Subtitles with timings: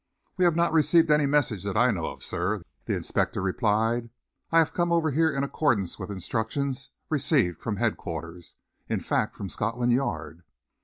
[0.35, 4.09] "We have not received any message that I know of, sir," the inspector replied.
[4.51, 8.55] "I have come over here in accordance with instructions received from headquarters
[8.89, 10.41] in fact from Scotland Yard."